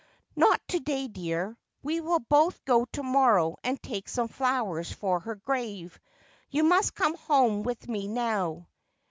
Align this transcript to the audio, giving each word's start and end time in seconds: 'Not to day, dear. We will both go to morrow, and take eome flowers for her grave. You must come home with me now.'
'Not 0.35 0.67
to 0.69 0.79
day, 0.79 1.07
dear. 1.07 1.55
We 1.83 2.01
will 2.01 2.21
both 2.21 2.65
go 2.65 2.85
to 2.85 3.03
morrow, 3.03 3.57
and 3.63 3.79
take 3.79 4.07
eome 4.07 4.31
flowers 4.31 4.91
for 4.91 5.19
her 5.19 5.35
grave. 5.35 5.99
You 6.49 6.63
must 6.63 6.95
come 6.95 7.13
home 7.15 7.61
with 7.61 7.87
me 7.87 8.07
now.' 8.07 8.65